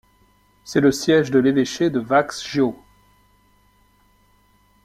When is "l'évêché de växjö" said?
1.37-2.71